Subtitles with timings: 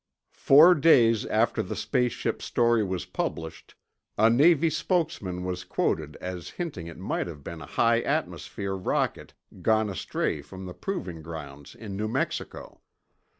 [0.33, 3.75] Four days after the space ship story was published,
[4.17, 9.35] a Navy spokesman was quoted as hinting it might have been a high atmosphere rocket
[9.61, 12.81] gone astray from the proving grounds in New Mexico.